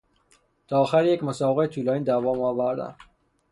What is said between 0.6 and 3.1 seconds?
تا آخر یک مسابقهی طولانی دوام آوردن